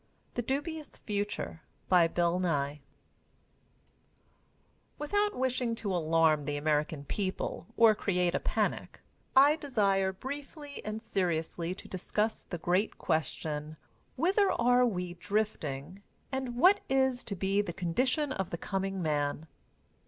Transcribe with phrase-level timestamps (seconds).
[0.33, 2.79] THE DUBIOUS FUTURE BY BILL NYE
[4.97, 8.99] Without wishing to alarm the American people, or create a panic,
[9.35, 13.77] I desire briefly and seriously to discuss the great question,
[14.15, 19.45] "Whither are we drifting, and what is to be the condition of the coming man?"